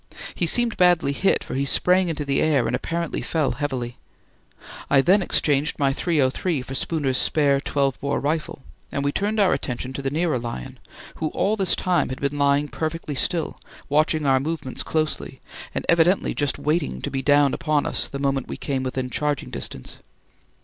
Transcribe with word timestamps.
He 0.33 0.47
seemed 0.47 0.77
badly 0.77 1.11
hit, 1.11 1.43
for 1.43 1.53
he 1.53 1.63
sprang 1.63 2.09
into 2.09 2.25
the 2.25 2.41
air 2.41 2.65
and 2.65 2.75
apparently 2.75 3.21
fell 3.21 3.51
heavily. 3.51 3.97
I 4.89 4.99
then 5.01 5.21
exchanged 5.21 5.77
my 5.77 5.93
.303 5.93 6.65
for 6.65 6.73
Spooner's 6.73 7.19
spare 7.19 7.59
12 7.61 7.99
bore 8.01 8.19
rifle, 8.19 8.63
and 8.91 9.03
we 9.03 9.11
turned 9.11 9.39
our 9.39 9.53
attention 9.53 9.93
to 9.93 10.01
the 10.01 10.09
nearer 10.09 10.39
lion, 10.39 10.79
who 11.17 11.27
all 11.27 11.55
this 11.55 11.75
time 11.75 12.09
had 12.09 12.19
been 12.19 12.39
lying 12.39 12.67
perfectly 12.67 13.13
still, 13.13 13.55
watching 13.89 14.25
our 14.25 14.39
movements 14.39 14.81
closely, 14.81 15.39
and 15.75 15.85
evidently 15.87 16.33
just 16.33 16.57
waiting 16.57 16.99
to 17.01 17.11
be 17.11 17.21
down 17.21 17.53
upon 17.53 17.85
us 17.85 18.07
the 18.07 18.17
moment 18.17 18.47
we 18.47 18.57
came 18.57 18.81
within 18.81 19.11
charging 19.11 19.51
distance. 19.51 19.99